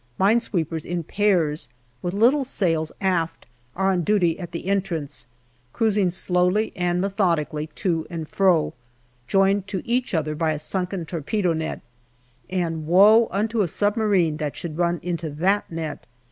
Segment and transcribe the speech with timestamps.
[0.17, 1.69] Mine sweepers in pairs,
[2.01, 5.27] with little sails aft, are on duty at the entrance,
[5.73, 8.73] cruising slowly and methodically to and fro,
[9.27, 11.81] joined to each other by a sunken torpedo net;
[12.49, 16.07] and woe unto a submarine that should run into that net